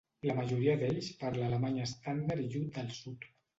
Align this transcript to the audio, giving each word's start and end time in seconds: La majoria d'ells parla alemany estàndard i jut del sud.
La 0.27 0.35
majoria 0.37 0.73
d'ells 0.83 1.09
parla 1.19 1.45
alemany 1.51 1.79
estàndard 1.85 2.45
i 2.47 2.51
jut 2.59 2.75
del 2.81 2.93
sud. 3.01 3.33